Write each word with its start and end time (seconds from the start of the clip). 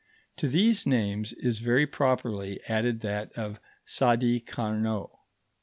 To 0.37 0.47
these 0.47 0.87
names 0.87 1.31
is 1.31 1.59
very 1.59 1.85
properly 1.85 2.59
added 2.67 3.01
that 3.01 3.31
of 3.33 3.59
Sadi 3.85 4.39
Carnot. 4.39 5.11